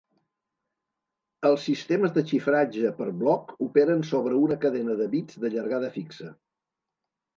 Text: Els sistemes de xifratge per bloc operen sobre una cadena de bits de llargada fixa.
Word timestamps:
Els 1.49 1.65
sistemes 1.69 2.15
de 2.15 2.23
xifratge 2.31 2.93
per 3.01 3.09
bloc 3.25 3.53
operen 3.69 4.01
sobre 4.13 4.41
una 4.47 4.59
cadena 4.65 4.97
de 5.03 5.09
bits 5.13 5.41
de 5.45 5.53
llargada 5.57 5.93
fixa. 5.99 6.33